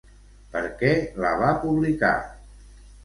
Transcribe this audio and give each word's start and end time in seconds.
Per 0.53 0.63
què 0.79 0.89
la 1.25 1.33
va 1.43 1.51
publicar? 1.67 2.13